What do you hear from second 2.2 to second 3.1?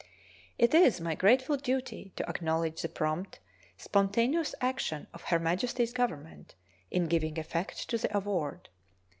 acknowledge the